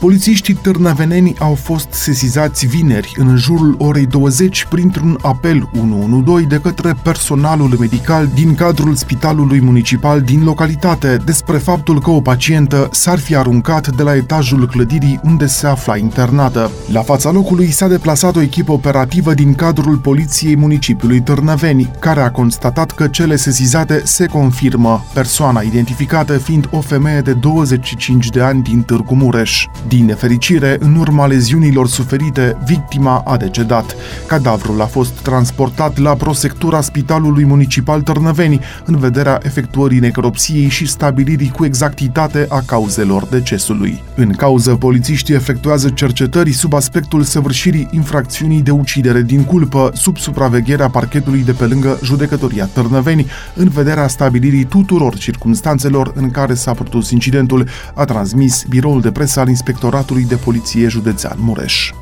Polițiștii 0.00 0.54
târnaveneni 0.54 1.34
au 1.38 1.54
fost 1.54 1.86
sesizați 1.90 2.66
vineri 2.66 3.12
în 3.16 3.36
jurul 3.36 3.74
orei 3.78 4.06
20 4.06 4.64
printr-un 4.64 5.18
apel 5.22 5.70
112 5.74 6.46
de 6.46 6.60
către 6.60 6.94
personalul 7.02 7.76
medical 7.78 8.30
din 8.34 8.54
cadrul 8.54 8.94
spitalului 8.94 9.60
municipal 9.60 10.20
din 10.20 10.44
localitate 10.44 11.16
despre 11.24 11.58
faptul 11.58 12.00
că 12.00 12.10
o 12.10 12.20
pacientă 12.20 12.88
s-ar 12.92 13.18
fi 13.18 13.36
aruncat 13.36 13.96
de 13.96 14.02
la 14.02 14.16
etajul 14.16 14.66
clădirii 14.66 15.20
unde 15.24 15.46
se 15.46 15.66
afla 15.66 15.96
internată. 15.96 16.70
La 16.92 17.02
fața 17.02 17.30
locului 17.30 17.70
s-a 17.70 17.88
deplasat 17.88 18.36
o 18.36 18.40
echipă 18.40 18.72
operativă 18.72 19.34
din 19.34 19.54
cadrul 19.54 19.96
poliției 19.96 20.56
municipiului 20.56 21.20
Târnăveni, 21.20 21.90
care 21.98 22.20
a 22.20 22.30
constatat 22.30 22.90
că 22.90 23.08
cele 23.08 23.36
sesizate 23.36 24.02
se 24.04 24.26
confirmă, 24.26 25.04
persoana 25.12 25.60
identificată 25.60 26.38
fiind 26.38 26.68
o 26.70 26.80
femeie 26.80 27.20
de 27.20 27.32
25 27.32 28.28
de 28.28 28.40
ani 28.40 28.62
din 28.62 28.82
Târgu 28.82 29.14
Mureș. 29.14 29.66
Din 29.90 30.04
nefericire, 30.04 30.76
în 30.80 30.96
urma 30.96 31.26
leziunilor 31.26 31.88
suferite, 31.88 32.56
victima 32.64 33.22
a 33.26 33.36
decedat. 33.36 33.96
Cadavrul 34.26 34.80
a 34.80 34.84
fost 34.84 35.12
transportat 35.12 35.98
la 35.98 36.14
prosectura 36.14 36.80
Spitalului 36.80 37.44
Municipal 37.44 38.00
Târnăveni 38.00 38.60
în 38.84 38.96
vederea 38.96 39.40
efectuării 39.42 39.98
necropsiei 39.98 40.68
și 40.68 40.86
stabilirii 40.86 41.50
cu 41.50 41.64
exactitate 41.64 42.46
a 42.48 42.62
cauzelor 42.66 43.26
decesului. 43.26 44.02
În 44.14 44.30
cauză, 44.30 44.74
polițiștii 44.74 45.34
efectuează 45.34 45.88
cercetări 45.88 46.52
sub 46.52 46.74
aspectul 46.74 47.22
săvârșirii 47.22 47.88
infracțiunii 47.90 48.62
de 48.62 48.70
ucidere 48.70 49.22
din 49.22 49.44
culpă 49.44 49.90
sub 49.94 50.18
supravegherea 50.18 50.88
parchetului 50.88 51.42
de 51.44 51.52
pe 51.52 51.64
lângă 51.64 51.98
judecătoria 52.02 52.64
Târnăveni 52.64 53.26
în 53.54 53.68
vederea 53.68 54.08
stabilirii 54.08 54.64
tuturor 54.64 55.16
circumstanțelor 55.16 56.12
în 56.14 56.30
care 56.30 56.54
s-a 56.54 56.72
produs 56.72 57.10
incidentul, 57.10 57.68
a 57.94 58.04
transmis 58.04 58.64
biroul 58.68 59.00
de 59.00 59.10
presă 59.10 59.40
al 59.40 59.48
inspectorului 59.48 59.78
Inspectoratului 59.82 60.28
de 60.28 60.36
Poliție 60.44 60.88
Județean 60.88 61.36
Mureș. 61.40 61.92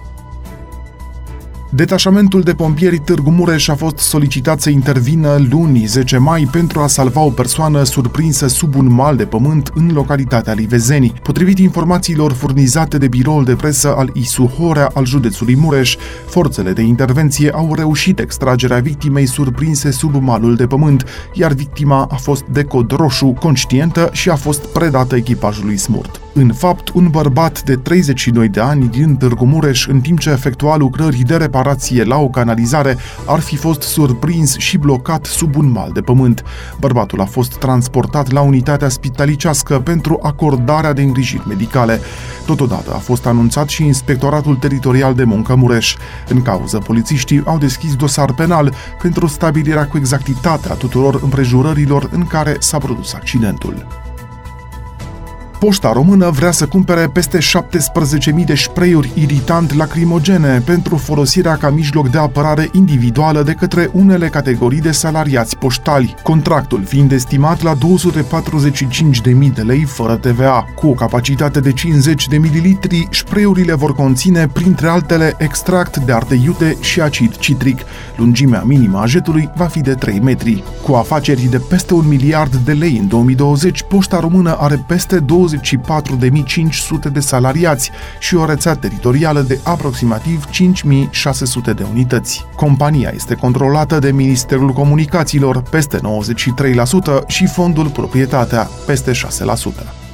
Detașamentul 1.71 2.41
de 2.43 2.55
pompieri 2.55 2.98
Târgu 2.98 3.31
Mureș 3.31 3.69
a 3.69 3.75
fost 3.75 3.98
solicitat 3.98 4.61
să 4.61 4.71
intervină 4.71 5.47
luni 5.51 5.87
10 5.87 6.17
mai 6.17 6.49
pentru 6.53 6.81
a 6.81 6.87
salva 6.87 7.21
o 7.21 7.31
persoană 7.31 7.83
surprinsă 7.83 8.47
sub 8.47 8.75
un 8.75 8.93
mal 8.93 9.17
de 9.17 9.25
pământ 9.25 9.71
în 9.75 9.91
localitatea 9.93 10.53
Livezeni. 10.53 11.12
Potrivit 11.23 11.59
informațiilor 11.59 12.33
furnizate 12.33 12.99
de 12.99 13.09
biroul 13.09 13.45
de 13.45 13.55
presă 13.55 13.95
al 13.97 14.11
ISU 14.12 14.45
Horea 14.45 14.91
al 14.95 15.05
județului 15.05 15.56
Mureș, 15.56 15.97
forțele 16.27 16.73
de 16.73 16.83
intervenție 16.83 17.51
au 17.51 17.75
reușit 17.75 18.19
extragerea 18.19 18.79
victimei 18.79 19.27
surprinse 19.27 19.91
sub 19.91 20.15
malul 20.15 20.56
de 20.56 20.67
pământ, 20.67 21.05
iar 21.33 21.53
victima 21.53 22.06
a 22.11 22.17
fost 22.17 22.45
de 22.45 22.65
cod 22.65 22.91
roșu, 22.91 23.27
conștientă 23.27 24.09
și 24.12 24.31
a 24.31 24.37
fost 24.37 24.67
predată 24.67 25.17
echipajului 25.17 25.77
smurt. 25.77 26.21
În 26.41 26.53
fapt, 26.53 26.89
un 26.89 27.08
bărbat 27.08 27.62
de 27.62 27.77
32 27.77 28.48
de 28.48 28.61
ani 28.61 28.89
din 28.89 29.17
Târgu 29.17 29.44
Mureș, 29.44 29.86
în 29.86 30.00
timp 30.00 30.19
ce 30.19 30.31
efectua 30.31 30.77
lucrări 30.77 31.19
de 31.19 31.36
reparație 31.36 32.05
la 32.05 32.17
o 32.17 32.28
canalizare, 32.28 32.97
ar 33.27 33.41
fi 33.41 33.56
fost 33.56 33.83
surprins 33.83 34.56
și 34.56 34.78
blocat 34.78 35.25
sub 35.25 35.56
un 35.56 35.70
mal 35.70 35.91
de 35.92 36.00
pământ. 36.00 36.44
Bărbatul 36.81 37.20
a 37.20 37.25
fost 37.25 37.56
transportat 37.56 38.31
la 38.31 38.41
unitatea 38.41 38.89
spitalicească 38.89 39.81
pentru 39.81 40.19
acordarea 40.22 40.92
de 40.92 41.03
îngrijiri 41.03 41.48
medicale. 41.48 42.00
Totodată 42.47 42.92
a 42.94 42.98
fost 42.98 43.27
anunțat 43.27 43.69
și 43.69 43.84
Inspectoratul 43.84 44.56
Teritorial 44.56 45.14
de 45.14 45.25
Muncă 45.25 45.55
Mureș. 45.55 45.97
În 46.28 46.42
cauză, 46.42 46.78
polițiștii 46.78 47.42
au 47.44 47.59
deschis 47.59 47.94
dosar 47.94 48.33
penal 48.33 48.75
pentru 49.03 49.27
stabilirea 49.27 49.86
cu 49.86 49.97
exactitate 49.97 50.69
a 50.70 50.75
tuturor 50.75 51.20
împrejurărilor 51.22 52.09
în 52.12 52.27
care 52.27 52.56
s-a 52.59 52.78
produs 52.78 53.12
accidentul. 53.12 54.08
Poșta 55.59 55.92
română 55.92 56.31
vrea 56.31 56.51
să 56.51 56.67
cumpere 56.67 57.11
peste 57.12 57.39
17.000 57.39 58.45
de 58.45 58.55
spray-uri 58.55 59.11
iritant 59.14 59.75
lacrimogene 59.75 60.62
pentru 60.65 60.97
folosirea 60.97 61.56
ca 61.56 61.71
mijloc 61.71 62.10
de 62.10 62.19
apărare 62.19 62.69
individuală 62.72 63.43
de 63.43 63.53
către 63.53 63.91
unele 63.93 64.28
categorii 64.28 64.81
de 64.81 64.91
salariați 64.91 65.56
poștali, 65.56 66.15
contractul 66.22 66.84
fiind 66.84 67.12
estimat 67.12 67.62
la 67.62 67.75
245.000 67.75 69.53
de 69.55 69.62
lei 69.62 69.83
fără 69.84 70.16
TVA. 70.16 70.65
Cu 70.75 70.87
o 70.87 70.93
capacitate 70.93 71.60
de 71.60 71.72
50 71.72 72.28
de 72.28 72.38
mililitri, 72.38 73.09
spray-urile 73.10 73.75
vor 73.75 73.94
conține, 73.94 74.49
printre 74.53 74.88
altele, 74.88 75.34
extract 75.38 75.97
de 75.97 76.12
arte 76.12 76.34
iute 76.34 76.77
și 76.81 77.00
acid 77.00 77.37
citric. 77.37 77.81
Lungimea 78.16 78.62
minimă 78.66 79.00
a 79.00 79.06
jetului 79.06 79.50
va 79.54 79.65
fi 79.65 79.81
de 79.81 79.94
3 79.94 80.21
metri. 80.21 80.65
Cu 80.83 80.93
afaceri 80.93 81.49
de 81.50 81.59
peste 81.69 81.94
un 81.94 82.09
miliard 82.09 82.54
de 82.54 82.72
lei 82.72 82.99
în 83.00 83.09
2020, 83.09 83.83
Poșta 83.88 84.21
română 84.21 84.56
are 84.60 84.84
peste 84.87 85.19
20 85.19 85.47
24.500 85.56 87.12
de 87.12 87.20
salariați 87.20 87.91
și 88.19 88.34
o 88.34 88.44
rețea 88.44 88.75
teritorială 88.75 89.41
de 89.41 89.60
aproximativ 89.62 90.44
5.600 90.47 91.75
de 91.76 91.86
unități. 91.91 92.47
Compania 92.56 93.12
este 93.14 93.34
controlată 93.34 93.98
de 93.98 94.10
Ministerul 94.10 94.70
Comunicațiilor, 94.70 95.62
peste 95.62 95.98
93%, 95.98 96.00
și 97.26 97.47
Fondul 97.47 97.88
Proprietatea, 97.88 98.69
peste 98.86 99.12
6%. 99.12 100.08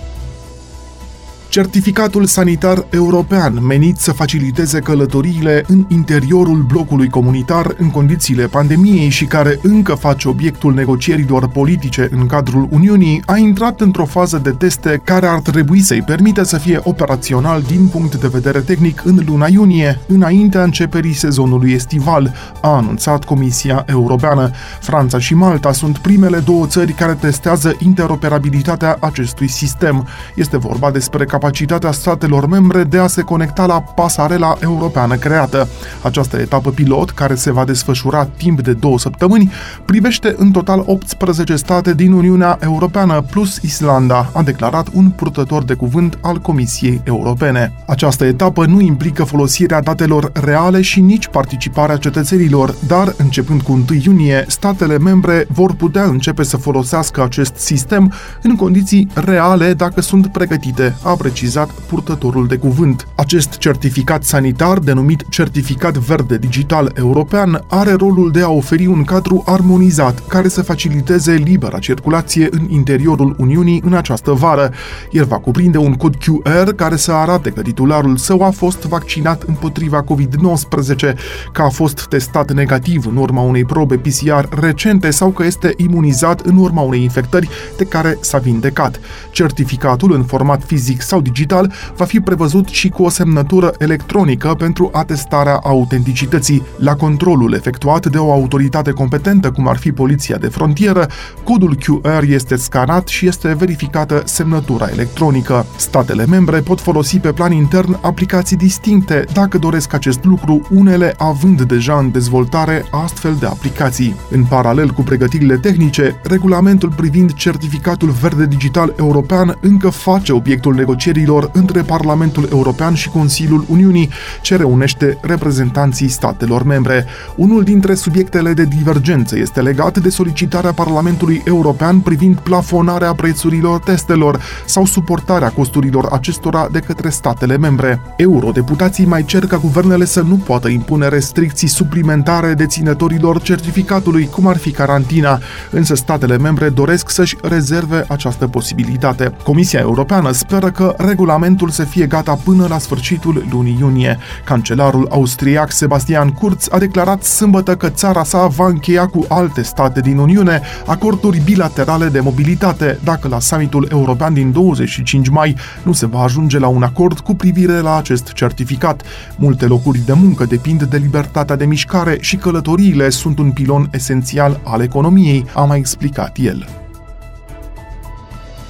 Certificatul 1.55 2.25
sanitar 2.27 2.87
european 2.91 3.67
menit 3.67 3.97
să 3.97 4.13
faciliteze 4.13 4.79
călătoriile 4.79 5.65
în 5.67 5.85
interiorul 5.89 6.63
blocului 6.63 7.09
comunitar 7.09 7.75
în 7.79 7.91
condițiile 7.91 8.47
pandemiei 8.47 9.09
și 9.09 9.25
care 9.25 9.59
încă 9.63 9.95
face 9.95 10.29
obiectul 10.29 10.75
negocierilor 10.75 11.49
politice 11.49 12.09
în 12.11 12.27
cadrul 12.27 12.69
Uniunii, 12.71 13.23
a 13.27 13.37
intrat 13.37 13.81
într-o 13.81 14.05
fază 14.05 14.39
de 14.39 14.51
teste 14.51 15.01
care 15.05 15.27
ar 15.27 15.41
trebui 15.41 15.81
să-i 15.81 16.03
permită 16.03 16.43
să 16.43 16.59
fie 16.59 16.81
operațional 16.83 17.63
din 17.63 17.87
punct 17.87 18.15
de 18.15 18.29
vedere 18.29 18.59
tehnic 18.59 19.03
în 19.05 19.23
luna 19.27 19.47
iunie, 19.47 20.01
înaintea 20.07 20.63
începerii 20.63 21.15
sezonului 21.15 21.73
estival, 21.73 22.35
a 22.61 22.69
anunțat 22.69 23.25
Comisia 23.25 23.85
Europeană. 23.87 24.51
Franța 24.81 25.19
și 25.19 25.35
Malta 25.35 25.73
sunt 25.73 25.99
primele 25.99 26.39
două 26.39 26.67
țări 26.67 26.93
care 26.93 27.13
testează 27.13 27.77
interoperabilitatea 27.79 28.97
acestui 29.01 29.49
sistem. 29.49 30.07
Este 30.35 30.57
vorba 30.57 30.91
despre 30.91 31.25
capacitatea 31.25 31.43
capacitatea 31.45 31.93
statelor 31.93 32.47
membre 32.47 32.85
de 32.85 32.99
a 32.99 33.07
se 33.07 33.23
conecta 33.23 33.67
la 33.67 33.81
pasarela 33.81 34.57
europeană 34.61 35.15
creată. 35.15 35.69
Această 36.03 36.37
etapă 36.37 36.71
pilot, 36.71 37.11
care 37.11 37.35
se 37.35 37.53
va 37.53 37.65
desfășura 37.65 38.25
timp 38.25 38.61
de 38.61 38.73
două 38.73 38.99
săptămâni, 38.99 39.53
privește 39.85 40.35
în 40.37 40.51
total 40.51 40.83
18 40.87 41.57
state 41.57 41.95
din 41.95 42.13
Uniunea 42.13 42.59
Europeană 42.61 43.23
plus 43.31 43.57
Islanda, 43.57 44.31
a 44.33 44.43
declarat 44.43 44.89
un 44.93 45.11
purtător 45.11 45.65
de 45.65 45.75
cuvânt 45.75 46.19
al 46.21 46.39
Comisiei 46.39 47.01
Europene. 47.05 47.73
Această 47.87 48.25
etapă 48.25 48.67
nu 48.67 48.81
implică 48.81 49.25
folosirea 49.25 49.81
datelor 49.81 50.31
reale 50.33 50.81
și 50.81 51.01
nici 51.01 51.29
participarea 51.29 51.97
cetățenilor, 51.97 52.75
dar 52.87 53.15
începând 53.17 53.63
cu 53.63 53.73
1 53.73 53.85
iunie, 54.05 54.45
statele 54.49 54.99
membre 54.99 55.47
vor 55.49 55.75
putea 55.75 56.05
începe 56.05 56.43
să 56.43 56.57
folosească 56.57 57.23
acest 57.23 57.57
sistem 57.57 58.13
în 58.43 58.57
condiții 58.57 59.09
reale 59.15 59.75
dacă 59.75 60.01
sunt 60.01 60.27
pregătite, 60.27 60.97
a 61.03 61.15
precizat 61.25 61.71
purtătorul 61.71 62.47
de 62.47 62.57
cuvânt. 62.57 63.07
Acest 63.15 63.57
certificat 63.59 64.25
sanitar, 64.25 64.79
denumit 64.79 65.25
Certificat 65.29 65.97
Verde 65.97 66.37
Digital 66.37 66.93
European, 66.97 67.65
are 67.69 67.93
rolul 67.93 68.31
de 68.31 68.43
a 68.43 68.51
oferi 68.51 68.87
un 68.87 69.05
cadru 69.05 69.43
armonizat 69.47 70.27
care 70.27 70.49
să 70.49 70.63
faciliteze 70.63 71.33
libera 71.33 71.79
circulație 71.79 72.49
în 72.51 72.67
interiorul 72.69 73.35
Uniunii 73.39 73.83
în 73.85 73.95
această 73.95 74.31
vară. 74.31 74.73
El 75.11 75.25
va 75.25 75.39
cuprinde 75.39 75.79
un 75.79 75.95
cod 75.95 76.17
QR 76.17 76.75
care 76.77 76.97
să 76.97 77.13
arate 77.13 77.51
că 77.51 77.63
titularul 77.63 78.17
său 78.17 78.43
a 78.43 78.51
fost 78.51 78.83
vaccinat 78.83 79.43
împotriva 79.43 80.05
COVID-19, 80.05 81.15
că 81.53 81.63
a 81.63 81.69
fost 81.69 82.07
testat 82.07 82.53
negativ 82.53 83.07
în 83.07 83.17
urma 83.17 83.41
unei 83.41 83.65
probe 83.65 83.97
PCR 83.97 84.61
recente 84.61 85.11
sau 85.11 85.31
că 85.31 85.45
este 85.45 85.75
imunizat 85.77 86.41
în 86.41 86.57
urma 86.57 86.81
unei 86.81 87.03
infectări 87.03 87.49
de 87.77 87.85
care 87.85 88.19
s-a 88.21 88.39
vindecat. 88.39 89.01
Certificatul 89.31 90.13
în 90.13 90.25
format 90.25 90.63
fizic 90.65 91.03
sau 91.15 91.23
digital 91.23 91.73
va 91.97 92.05
fi 92.05 92.21
prevăzut 92.21 92.69
și 92.69 92.89
cu 92.89 93.03
o 93.03 93.09
semnătură 93.09 93.75
electronică 93.79 94.55
pentru 94.59 94.91
atestarea 94.93 95.61
autenticității. 95.63 96.63
La 96.77 96.95
controlul 96.95 97.53
efectuat 97.55 98.07
de 98.07 98.19
o 98.19 98.33
autoritate 98.33 98.91
competentă, 98.91 99.51
cum 99.51 99.69
ar 99.69 99.77
fi 99.77 99.93
Poliția 99.93 100.37
de 100.37 100.47
Frontieră, 100.47 101.07
codul 101.45 101.77
QR 101.77 102.23
este 102.23 102.57
scanat 102.57 103.09
și 103.09 103.27
este 103.27 103.55
verificată 103.55 104.23
semnătura 104.25 104.89
electronică. 104.93 105.67
Statele 105.77 106.27
membre 106.27 106.61
pot 106.61 106.81
folosi 106.81 107.19
pe 107.19 107.33
plan 107.33 107.53
intern 107.53 107.99
aplicații 108.01 108.57
distincte 108.57 109.25
dacă 109.33 109.59
doresc 109.59 109.93
acest 109.93 110.25
lucru, 110.25 110.67
unele 110.71 111.15
având 111.19 111.63
deja 111.63 111.99
în 111.99 112.11
dezvoltare 112.11 112.85
astfel 112.91 113.37
de 113.41 113.47
aplicații. 113.47 114.17
În 114.31 114.45
paralel 114.45 114.91
cu 114.91 115.03
pregătirile 115.03 115.57
tehnice, 115.57 116.21
regulamentul 116.23 116.93
privind 116.97 117.35
certificatul 117.35 118.09
verde 118.09 118.47
digital 118.47 118.95
european 118.99 119.59
încă 119.61 119.89
face 119.89 120.33
obiectul 120.33 120.75
negocierii 120.75 121.03
negocierilor 121.05 121.51
între 121.53 121.83
Parlamentul 121.83 122.49
European 122.51 122.95
și 122.95 123.09
Consiliul 123.09 123.65
Uniunii, 123.69 124.11
ce 124.43 124.57
reunește 124.57 125.19
reprezentanții 125.21 126.09
statelor 126.09 126.63
membre. 126.63 127.07
Unul 127.37 127.63
dintre 127.63 127.95
subiectele 127.95 128.53
de 128.53 128.65
divergență 128.65 129.39
este 129.39 129.61
legat 129.61 129.99
de 129.99 130.09
solicitarea 130.09 130.73
Parlamentului 130.73 131.43
European 131.45 132.01
privind 132.01 132.37
plafonarea 132.37 133.13
prețurilor 133.13 133.81
testelor 133.81 134.41
sau 134.65 134.85
suportarea 134.85 135.51
costurilor 135.51 136.09
acestora 136.13 136.69
de 136.73 136.79
către 136.79 137.09
statele 137.09 137.57
membre. 137.57 138.01
Eurodeputații 138.17 139.05
mai 139.07 139.25
cer 139.25 139.47
ca 139.47 139.57
guvernele 139.57 140.05
să 140.05 140.21
nu 140.21 140.37
poată 140.37 140.69
impune 140.69 141.09
restricții 141.09 141.69
suplimentare 141.69 142.55
deținătorilor 142.55 143.43
certificatului, 143.43 144.27
cum 144.27 144.47
ar 144.47 144.57
fi 144.57 144.71
carantina, 144.71 145.39
însă 145.71 145.95
statele 145.95 146.39
membre 146.39 146.69
doresc 146.69 147.11
să-și 147.11 147.37
rezerve 147.43 148.05
această 148.09 148.47
posibilitate. 148.47 149.33
Comisia 149.43 149.81
Europeană 149.81 150.31
speră 150.33 150.71
că 150.71 150.94
regulamentul 150.97 151.69
să 151.69 151.85
fie 151.85 152.07
gata 152.07 152.39
până 152.45 152.67
la 152.69 152.79
sfârșitul 152.79 153.47
lunii 153.51 153.77
iunie. 153.81 154.19
Cancelarul 154.45 155.07
austriac 155.11 155.73
Sebastian 155.73 156.31
Kurz 156.31 156.69
a 156.71 156.79
declarat 156.79 157.23
sâmbătă 157.23 157.77
că 157.77 157.89
țara 157.89 158.25
sa 158.25 158.47
va 158.47 158.67
încheia 158.67 159.07
cu 159.07 159.25
alte 159.29 159.63
state 159.63 160.01
din 160.01 160.19
Uniune 160.19 160.61
acorduri 160.87 161.41
bilaterale 161.45 162.09
de 162.09 162.21
mobilitate 162.21 162.99
dacă 163.05 163.29
la 163.29 163.39
summitul 163.39 163.89
european 163.91 164.35
din 164.35 164.53
25 164.53 165.29
mai 165.29 165.57
nu 165.83 165.93
se 165.93 166.07
va 166.07 166.23
ajunge 166.23 166.59
la 166.59 166.69
un 166.69 166.83
acord 166.83 167.19
cu 167.19 167.35
privire 167.35 167.81
la 167.81 167.97
acest 167.97 168.33
certificat. 168.33 169.03
Multe 169.37 169.67
locuri 169.67 169.99
de 169.99 170.13
muncă 170.13 170.45
depind 170.45 170.83
de 170.83 170.97
libertatea 170.97 171.57
de 171.57 171.65
mișcare 171.65 172.17
și 172.21 172.37
călătoriile 172.37 173.09
sunt 173.09 173.39
un 173.39 173.51
pilon 173.51 173.89
esențial 173.93 174.61
al 174.65 174.81
economiei, 174.81 175.45
a 175.55 175.65
mai 175.65 175.79
explicat 175.79 176.37
el. 176.41 176.84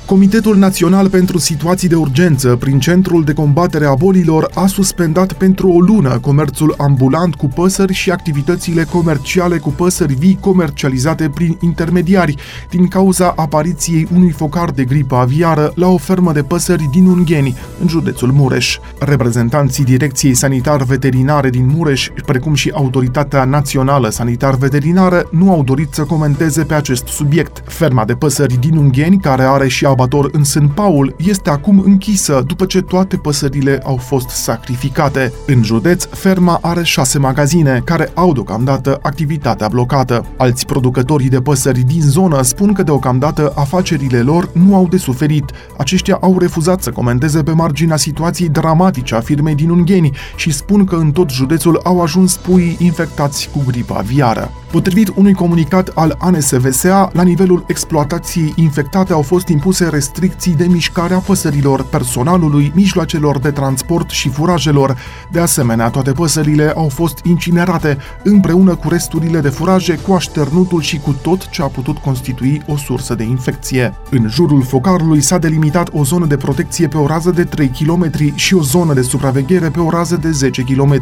Comitetul 0.06 0.56
Național 0.56 1.08
pentru 1.08 1.38
Situații 1.38 1.88
de 1.88 1.94
Urgență, 1.94 2.56
prin 2.56 2.78
Centrul 2.78 3.24
de 3.24 3.32
Combatere 3.32 3.86
a 3.86 3.94
Bolilor, 3.94 4.50
a 4.54 4.66
suspendat 4.66 5.32
pentru 5.32 5.68
o 5.68 5.80
lună 5.80 6.18
comerțul 6.18 6.74
ambulant 6.78 7.34
cu 7.34 7.46
păsări 7.46 7.92
și 7.92 8.10
activitățile 8.10 8.84
comerciale 8.84 9.58
cu 9.58 9.68
păsări 9.68 10.14
vii 10.14 10.38
comercializate 10.40 11.28
prin 11.34 11.56
intermediari, 11.60 12.34
din 12.70 12.88
cauza 12.88 13.32
apariției 13.36 14.08
unui 14.14 14.30
focar 14.30 14.70
de 14.70 14.84
gripă 14.84 15.14
aviară 15.14 15.72
la 15.74 15.88
o 15.88 15.96
fermă 15.96 16.32
de 16.32 16.42
păsări 16.42 16.88
din 16.92 17.06
Ungheni, 17.06 17.56
în 17.80 17.88
județul 17.88 18.32
Mureș. 18.32 18.78
Reprezentanții 18.98 19.84
Direcției 19.84 20.34
Sanitar-Veterinare 20.34 21.50
din 21.50 21.66
Mureș, 21.76 22.08
precum 22.26 22.54
și 22.54 22.70
Autoritatea 22.74 23.44
Națională 23.44 24.08
Sanitar-Veterinară, 24.08 25.28
nu 25.30 25.50
au 25.50 25.62
dorit 25.62 25.94
să 25.94 26.02
comenteze 26.02 26.64
pe 26.64 26.74
acest 26.74 27.06
subiect. 27.06 27.62
Ferma 27.66 28.04
de 28.04 28.14
păsări 28.14 28.58
din 28.60 28.76
Ungheni, 28.76 29.18
care 29.18 29.42
are 29.42 29.68
și 29.68 29.86
abator 29.94 30.28
în 30.32 30.44
Sân 30.44 30.68
Paul 30.68 31.14
este 31.18 31.50
acum 31.50 31.82
închisă 31.84 32.42
după 32.46 32.64
ce 32.64 32.80
toate 32.80 33.16
păsările 33.16 33.80
au 33.84 33.96
fost 33.96 34.28
sacrificate. 34.28 35.32
În 35.46 35.62
județ, 35.62 36.04
ferma 36.04 36.58
are 36.62 36.82
șase 36.82 37.18
magazine 37.18 37.82
care 37.84 38.10
au 38.14 38.32
deocamdată 38.32 38.98
activitatea 39.02 39.68
blocată. 39.68 40.26
Alți 40.36 40.66
producători 40.66 41.24
de 41.24 41.40
păsări 41.40 41.80
din 41.80 42.02
zonă 42.02 42.42
spun 42.42 42.72
că 42.72 42.82
deocamdată 42.82 43.52
afacerile 43.56 44.20
lor 44.20 44.50
nu 44.52 44.74
au 44.74 44.88
de 44.88 44.96
suferit. 44.96 45.44
Aceștia 45.78 46.18
au 46.20 46.38
refuzat 46.38 46.82
să 46.82 46.90
comenteze 46.90 47.42
pe 47.42 47.52
marginea 47.52 47.96
situației 47.96 48.48
dramatice 48.48 49.14
a 49.14 49.20
firmei 49.20 49.54
din 49.54 49.70
Ungheni 49.70 50.16
și 50.36 50.52
spun 50.52 50.84
că 50.84 50.96
în 50.96 51.10
tot 51.10 51.30
județul 51.30 51.80
au 51.84 52.02
ajuns 52.02 52.36
pui 52.36 52.76
infectați 52.78 53.48
cu 53.52 53.62
gripa 53.66 53.94
aviară. 53.94 54.50
Potrivit 54.70 55.12
unui 55.16 55.34
comunicat 55.34 55.88
al 55.94 56.16
ANSVSA, 56.18 57.10
la 57.12 57.22
nivelul 57.22 57.64
exploatației 57.66 58.52
infectate 58.56 59.12
au 59.12 59.22
fost 59.22 59.48
impuse 59.48 59.83
restricții 59.86 60.54
de 60.54 60.66
mișcare 60.66 61.14
a 61.14 61.18
păsărilor, 61.18 61.84
personalului, 61.84 62.72
mijloacelor 62.74 63.38
de 63.38 63.50
transport 63.50 64.10
și 64.10 64.28
furajelor. 64.28 64.96
De 65.30 65.40
asemenea, 65.40 65.88
toate 65.88 66.12
păsările 66.12 66.72
au 66.76 66.88
fost 66.88 67.18
incinerate, 67.22 67.98
împreună 68.22 68.74
cu 68.74 68.88
resturile 68.88 69.40
de 69.40 69.48
furaje, 69.48 69.96
cu 69.96 70.12
așternutul 70.12 70.80
și 70.80 70.98
cu 70.98 71.16
tot 71.22 71.48
ce 71.48 71.62
a 71.62 71.66
putut 71.66 71.98
constitui 71.98 72.62
o 72.66 72.76
sursă 72.76 73.14
de 73.14 73.22
infecție. 73.22 73.94
În 74.10 74.28
jurul 74.28 74.62
focarului 74.62 75.20
s-a 75.20 75.38
delimitat 75.38 75.88
o 75.92 76.04
zonă 76.04 76.26
de 76.26 76.36
protecție 76.36 76.88
pe 76.88 76.96
o 76.96 77.06
rază 77.06 77.30
de 77.30 77.44
3 77.44 77.68
km 77.68 78.10
și 78.34 78.54
o 78.54 78.62
zonă 78.62 78.92
de 78.92 79.02
supraveghere 79.02 79.70
pe 79.70 79.80
o 79.80 79.90
rază 79.90 80.16
de 80.16 80.30
10 80.30 80.62
km, 80.62 80.98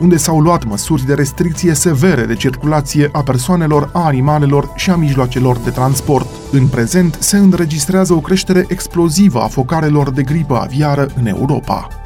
unde 0.00 0.16
s-au 0.16 0.40
luat 0.40 0.64
măsuri 0.64 1.06
de 1.06 1.14
restricție 1.14 1.74
severe 1.74 2.24
de 2.24 2.34
circulație 2.34 3.08
a 3.12 3.22
persoanelor, 3.22 3.90
a 3.92 4.04
animalelor 4.04 4.72
și 4.74 4.90
a 4.90 4.96
mijloacelor 4.96 5.56
de 5.56 5.70
transport. 5.70 6.26
În 6.50 6.66
prezent 6.66 7.16
se 7.20 7.36
înregistrează 7.36 8.12
o 8.12 8.20
creștere 8.22 8.64
explozivă 8.68 9.40
a 9.40 9.46
focarelor 9.46 10.10
de 10.10 10.22
gripă 10.22 10.56
aviară 10.56 11.06
în 11.18 11.26
Europa. 11.26 12.01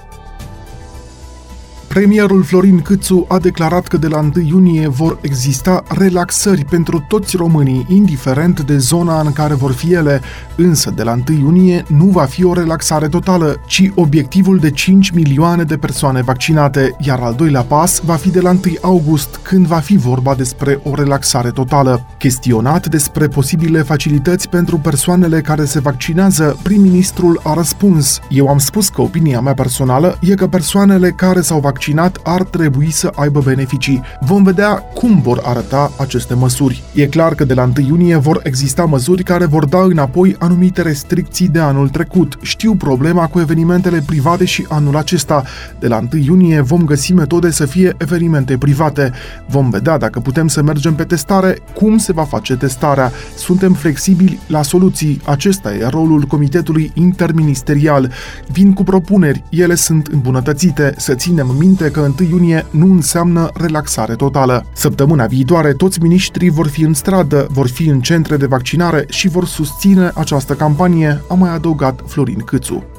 Premierul 1.96 2.42
Florin 2.42 2.80
Câțu 2.80 3.24
a 3.28 3.38
declarat 3.38 3.86
că 3.86 3.96
de 3.96 4.06
la 4.06 4.18
1 4.18 4.32
iunie 4.46 4.88
vor 4.88 5.18
exista 5.20 5.82
relaxări 5.88 6.64
pentru 6.64 7.04
toți 7.08 7.36
românii, 7.36 7.86
indiferent 7.88 8.60
de 8.60 8.78
zona 8.78 9.20
în 9.20 9.32
care 9.32 9.54
vor 9.54 9.72
fi 9.72 9.92
ele, 9.92 10.20
însă 10.56 10.90
de 10.90 11.02
la 11.02 11.12
1 11.28 11.38
iunie 11.38 11.84
nu 11.88 12.04
va 12.04 12.24
fi 12.24 12.44
o 12.44 12.52
relaxare 12.52 13.08
totală, 13.08 13.60
ci 13.66 13.90
obiectivul 13.94 14.58
de 14.58 14.70
5 14.70 15.10
milioane 15.10 15.62
de 15.62 15.76
persoane 15.76 16.22
vaccinate, 16.22 16.96
iar 16.98 17.20
al 17.20 17.34
doilea 17.34 17.62
pas 17.62 18.00
va 18.04 18.14
fi 18.14 18.30
de 18.30 18.40
la 18.40 18.50
1 18.50 18.60
august, 18.80 19.40
când 19.42 19.66
va 19.66 19.78
fi 19.78 19.96
vorba 19.96 20.34
despre 20.34 20.80
o 20.82 20.94
relaxare 20.94 21.50
totală. 21.50 22.06
Chestionat 22.18 22.86
despre 22.86 23.28
posibile 23.28 23.82
facilități 23.82 24.48
pentru 24.48 24.78
persoanele 24.78 25.40
care 25.40 25.64
se 25.64 25.80
vaccinează, 25.80 26.56
prim-ministrul 26.62 27.40
a 27.44 27.54
răspuns: 27.54 28.20
Eu 28.28 28.48
am 28.48 28.58
spus 28.58 28.88
că 28.88 29.00
opinia 29.02 29.40
mea 29.40 29.54
personală 29.54 30.18
e 30.20 30.34
că 30.34 30.46
persoanele 30.46 31.10
care 31.10 31.40
s-au 31.40 31.60
vaccinat 31.60 31.84
vaccinat 31.86 32.20
ar 32.22 32.42
trebui 32.42 32.90
să 32.90 33.12
aibă 33.14 33.40
beneficii. 33.40 34.02
Vom 34.20 34.42
vedea 34.42 34.74
cum 34.74 35.20
vor 35.20 35.40
arăta 35.44 35.92
aceste 35.98 36.34
măsuri. 36.34 36.82
E 36.94 37.06
clar 37.06 37.34
că 37.34 37.44
de 37.44 37.54
la 37.54 37.62
1 37.62 37.86
iunie 37.86 38.16
vor 38.16 38.40
exista 38.42 38.84
măsuri 38.84 39.22
care 39.22 39.44
vor 39.44 39.64
da 39.64 39.78
înapoi 39.78 40.36
anumite 40.38 40.82
restricții 40.82 41.48
de 41.48 41.58
anul 41.58 41.88
trecut. 41.88 42.38
Știu 42.40 42.74
problema 42.74 43.26
cu 43.26 43.40
evenimentele 43.40 44.02
private 44.06 44.44
și 44.44 44.66
anul 44.68 44.96
acesta. 44.96 45.44
De 45.78 45.88
la 45.88 45.96
1 46.12 46.22
iunie 46.22 46.60
vom 46.60 46.84
găsi 46.84 47.12
metode 47.12 47.50
să 47.50 47.66
fie 47.66 47.94
evenimente 47.98 48.58
private. 48.58 49.12
Vom 49.46 49.70
vedea 49.70 49.98
dacă 49.98 50.20
putem 50.20 50.48
să 50.48 50.62
mergem 50.62 50.94
pe 50.94 51.04
testare, 51.04 51.58
cum 51.74 51.98
se 51.98 52.12
va 52.12 52.24
face 52.24 52.56
testarea. 52.56 53.12
Suntem 53.36 53.72
flexibili 53.72 54.38
la 54.46 54.62
soluții. 54.62 55.20
Acesta 55.24 55.74
e 55.74 55.86
rolul 55.86 56.22
Comitetului 56.22 56.90
Interministerial. 56.94 58.12
Vin 58.48 58.72
cu 58.72 58.82
propuneri, 58.82 59.42
ele 59.50 59.74
sunt 59.74 60.06
îmbunătățite, 60.06 60.94
să 60.96 61.14
ținem 61.14 61.54
minte 61.58 61.75
minte 61.78 62.00
că 62.00 62.12
1 62.20 62.28
iunie 62.28 62.66
nu 62.70 62.86
înseamnă 62.86 63.50
relaxare 63.54 64.14
totală. 64.14 64.66
Săptămâna 64.72 65.26
viitoare, 65.26 65.72
toți 65.72 66.02
miniștrii 66.02 66.50
vor 66.50 66.66
fi 66.66 66.82
în 66.82 66.94
stradă, 66.94 67.46
vor 67.50 67.68
fi 67.68 67.88
în 67.88 68.00
centre 68.00 68.36
de 68.36 68.46
vaccinare 68.46 69.04
și 69.08 69.28
vor 69.28 69.46
susține 69.46 70.10
această 70.14 70.54
campanie, 70.54 71.22
a 71.28 71.34
mai 71.34 71.50
adăugat 71.54 72.02
Florin 72.06 72.40
Câțu. 72.40 72.95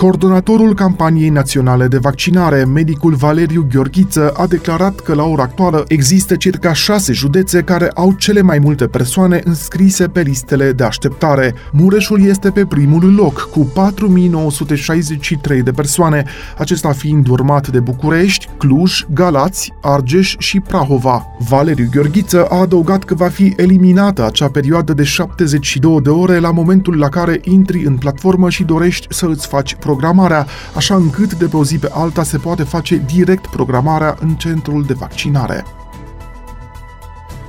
Coordonatorul 0.00 0.74
campaniei 0.74 1.28
naționale 1.28 1.86
de 1.86 1.98
vaccinare, 1.98 2.64
medicul 2.64 3.14
Valeriu 3.14 3.66
Gheorghiță, 3.72 4.30
a 4.30 4.46
declarat 4.46 5.00
că 5.00 5.14
la 5.14 5.24
ora 5.24 5.42
actuală 5.42 5.84
există 5.88 6.36
circa 6.36 6.72
șase 6.72 7.12
județe 7.12 7.62
care 7.62 7.90
au 7.94 8.12
cele 8.12 8.42
mai 8.42 8.58
multe 8.58 8.86
persoane 8.86 9.40
înscrise 9.44 10.08
pe 10.08 10.20
listele 10.20 10.72
de 10.72 10.84
așteptare. 10.84 11.54
Mureșul 11.72 12.24
este 12.24 12.50
pe 12.50 12.66
primul 12.66 13.14
loc, 13.14 13.48
cu 13.50 13.70
4963 13.74 15.62
de 15.62 15.70
persoane, 15.70 16.24
acesta 16.58 16.92
fiind 16.92 17.28
urmat 17.28 17.68
de 17.68 17.80
București, 17.80 18.48
Cluj, 18.58 19.04
Galați, 19.14 19.72
Argeș 19.82 20.34
și 20.38 20.60
Prahova. 20.60 21.26
Valeriu 21.48 21.88
Gheorghiță 21.90 22.44
a 22.44 22.60
adăugat 22.60 23.04
că 23.04 23.14
va 23.14 23.28
fi 23.28 23.52
eliminată 23.56 24.26
acea 24.26 24.48
perioadă 24.48 24.92
de 24.92 25.02
72 25.02 26.00
de 26.00 26.10
ore 26.10 26.38
la 26.38 26.50
momentul 26.50 26.98
la 26.98 27.08
care 27.08 27.40
intri 27.44 27.84
în 27.84 27.96
platformă 27.96 28.50
și 28.50 28.64
dorești 28.64 29.06
să 29.10 29.26
îți 29.26 29.46
faci 29.46 29.74
programarea, 29.90 30.46
așa 30.74 30.94
încât 30.94 31.34
de 31.34 31.46
pe 31.46 31.56
o 31.56 31.64
zi 31.64 31.78
pe 31.78 31.90
alta 31.92 32.22
se 32.22 32.38
poate 32.38 32.62
face 32.62 33.02
direct 33.06 33.46
programarea 33.46 34.16
în 34.20 34.34
centrul 34.34 34.84
de 34.84 34.92
vaccinare. 34.92 35.64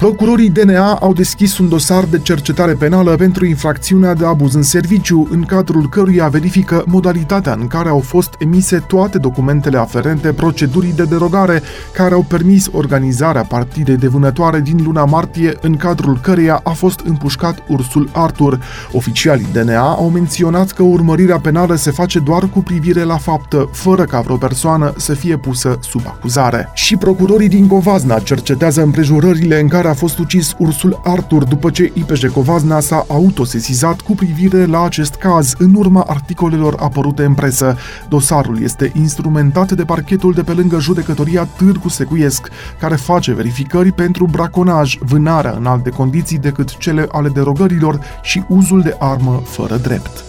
Procurorii 0.01 0.50
DNA 0.50 0.93
au 0.93 1.13
deschis 1.13 1.58
un 1.58 1.70
dosar 1.70 2.03
de 2.03 2.20
cercetare 2.20 2.74
penală 2.74 3.15
pentru 3.15 3.46
infracțiunea 3.46 4.13
de 4.13 4.25
abuz 4.25 4.53
în 4.53 4.62
serviciu, 4.62 5.27
în 5.31 5.43
cadrul 5.43 5.89
căruia 5.89 6.27
verifică 6.27 6.84
modalitatea 6.88 7.53
în 7.60 7.67
care 7.67 7.89
au 7.89 8.00
fost 8.00 8.36
emise 8.39 8.84
toate 8.88 9.17
documentele 9.17 9.77
aferente 9.77 10.34
procedurii 10.34 10.93
de 10.93 11.03
derogare 11.03 11.62
care 11.93 12.13
au 12.13 12.25
permis 12.27 12.70
organizarea 12.72 13.43
partidei 13.43 13.98
de 13.98 14.08
vânătoare 14.08 14.60
din 14.60 14.81
luna 14.84 15.05
martie, 15.05 15.53
în 15.62 15.77
cadrul 15.77 16.20
căreia 16.22 16.60
a 16.63 16.72
fost 16.72 17.00
împușcat 17.00 17.63
ursul 17.67 18.10
Arthur. 18.12 18.60
Oficialii 18.91 19.48
DNA 19.53 19.93
au 19.93 20.10
menționat 20.10 20.72
că 20.72 20.84
urmărirea 20.84 21.39
penală 21.39 21.75
se 21.75 21.91
face 21.91 22.20
doar 22.20 22.50
cu 22.50 22.60
privire 22.60 23.03
la 23.03 23.17
faptă, 23.17 23.70
fără 23.72 24.03
ca 24.03 24.22
vreo 24.22 24.38
persoană 24.38 24.93
să 24.98 25.13
fie 25.13 25.38
pusă 25.38 25.77
sub 25.81 26.01
acuzare. 26.05 26.70
Și 26.74 26.96
procurorii 26.96 27.50
din 27.50 27.67
Covazna 27.67 28.20
cercetează 28.20 28.81
împrejurările 28.81 29.60
în 29.60 29.67
care 29.67 29.89
a 29.92 29.94
fost 29.94 30.18
ucis 30.18 30.56
ursul 30.58 31.02
Artur 31.04 31.44
după 31.44 31.70
ce 31.70 31.92
IPJ 31.94 32.26
Covazna 32.26 32.80
s-a 32.80 33.06
autosesizat 33.08 34.02
cu 34.02 34.14
privire 34.14 34.66
la 34.66 34.84
acest 34.84 35.14
caz 35.14 35.54
în 35.58 35.74
urma 35.76 36.06
articolelor 36.08 36.76
apărute 36.80 37.24
în 37.24 37.34
presă. 37.34 37.78
Dosarul 38.10 38.62
este 38.62 38.92
instrumentat 38.96 39.72
de 39.72 39.84
parchetul 39.84 40.34
de 40.34 40.44
pe 40.44 40.52
lângă 40.52 40.80
judecătoria 40.80 41.46
Târgu 41.46 41.90
Secuiesc, 41.90 42.50
care 42.80 42.96
face 42.96 43.34
verificări 43.34 43.92
pentru 43.92 44.26
braconaj, 44.26 44.98
vânarea 45.00 45.52
în 45.52 45.66
alte 45.66 45.90
condiții 45.90 46.38
decât 46.38 46.78
cele 46.78 47.08
ale 47.12 47.30
derogărilor 47.30 48.00
și 48.22 48.44
uzul 48.48 48.82
de 48.82 48.96
armă 49.00 49.42
fără 49.46 49.78
drept. 49.78 50.24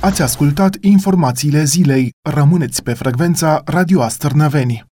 Ați 0.00 0.22
ascultat 0.22 0.76
informațiile 0.80 1.64
zilei. 1.64 2.10
Rămâneți 2.34 2.82
pe 2.82 2.92
frecvența 2.92 3.62
Radio 3.64 4.02
Astărnăveni. 4.02 4.87